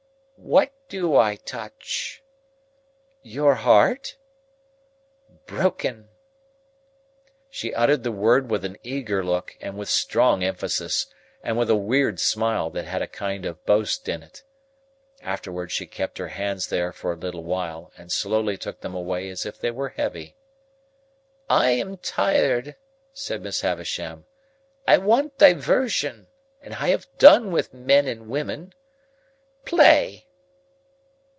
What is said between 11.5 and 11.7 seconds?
with